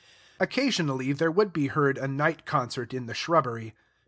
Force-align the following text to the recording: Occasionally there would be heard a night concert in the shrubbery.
Occasionally 0.39 1.13
there 1.13 1.29
would 1.29 1.53
be 1.53 1.67
heard 1.67 1.99
a 1.99 2.07
night 2.07 2.43
concert 2.43 2.91
in 2.91 3.05
the 3.05 3.13
shrubbery. 3.13 3.75